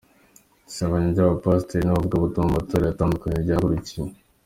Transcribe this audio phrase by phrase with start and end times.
[0.69, 4.09] Isebanya ry’abapasiteri n’abavugabutumwa mu matorero atandukanye ryahagurukiwe